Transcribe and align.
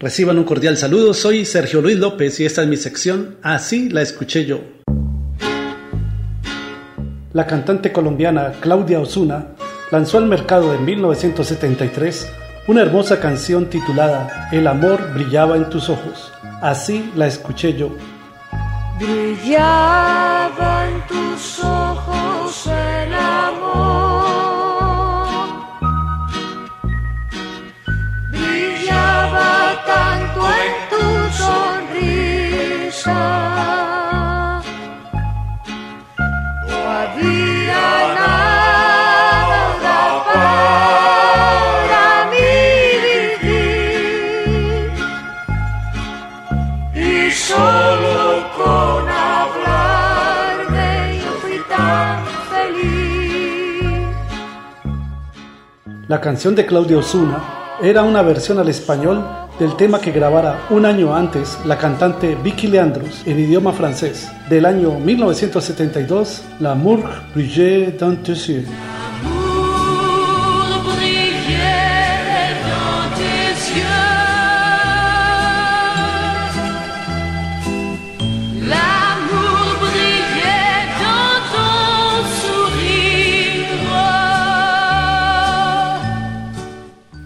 Reciban 0.00 0.38
un 0.38 0.44
cordial 0.44 0.76
saludo, 0.76 1.12
soy 1.12 1.44
Sergio 1.44 1.80
Luis 1.80 1.98
López 1.98 2.38
y 2.38 2.46
esta 2.46 2.62
es 2.62 2.68
mi 2.68 2.76
sección 2.76 3.36
Así 3.42 3.88
la 3.88 4.00
escuché 4.00 4.44
yo. 4.46 4.60
La 7.32 7.48
cantante 7.48 7.92
colombiana 7.92 8.52
Claudia 8.60 9.00
Osuna 9.00 9.56
lanzó 9.90 10.18
al 10.18 10.26
mercado 10.26 10.72
en 10.72 10.84
1973 10.84 12.28
una 12.68 12.82
hermosa 12.82 13.18
canción 13.18 13.68
titulada 13.68 14.48
El 14.52 14.68
amor 14.68 15.14
brillaba 15.14 15.56
en 15.56 15.68
tus 15.68 15.88
ojos. 15.88 16.32
Así 16.62 17.10
la 17.16 17.26
escuché 17.26 17.74
yo. 17.74 17.90
Brillaba 19.00 20.86
en 20.86 21.06
tus 21.08 21.58
ojos 21.64 22.17
La 56.08 56.20
canción 56.22 56.54
de 56.54 56.64
Claudia 56.64 56.98
Osuna 56.98 57.76
era 57.82 58.02
una 58.02 58.22
versión 58.22 58.58
al 58.58 58.68
español 58.68 59.22
del 59.58 59.76
tema 59.76 60.00
que 60.00 60.10
grabara 60.10 60.66
un 60.70 60.86
año 60.86 61.14
antes 61.14 61.58
la 61.64 61.76
cantante 61.76 62.34
Vicky 62.34 62.66
Leandros 62.66 63.26
en 63.26 63.38
idioma 63.38 63.72
francés 63.72 64.28
del 64.48 64.64
año 64.66 64.98
1972, 64.98 66.42
L'amour 66.60 67.00
brillait 67.34 67.92
dans 67.98 68.16
tes. 68.22 68.64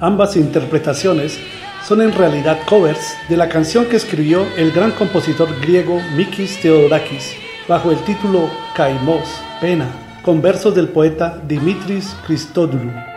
Ambas 0.00 0.36
interpretaciones 0.36 1.38
son 1.86 2.00
en 2.00 2.12
realidad 2.12 2.58
covers 2.66 3.14
de 3.28 3.36
la 3.36 3.50
canción 3.50 3.84
que 3.84 3.96
escribió 3.96 4.46
el 4.56 4.72
gran 4.72 4.92
compositor 4.92 5.48
griego 5.60 6.00
Mikis 6.16 6.58
Theodorakis 6.62 7.34
bajo 7.68 7.90
el 7.90 7.98
título 8.04 8.50
Kaimos, 8.74 9.28
pena, 9.60 9.86
con 10.22 10.40
versos 10.40 10.74
del 10.74 10.88
poeta 10.88 11.38
Dimitris 11.46 12.16
Christodoulou. 12.26 13.09